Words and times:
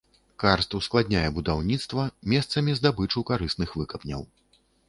Карст 0.43 0.71
ускладняе 0.79 1.25
будаўніцтва, 1.35 2.07
месцамі 2.35 2.77
здабычу 2.81 3.27
карысных 3.31 3.69
выкапняў. 3.83 4.21